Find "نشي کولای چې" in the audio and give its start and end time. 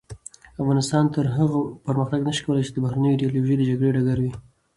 2.27-2.73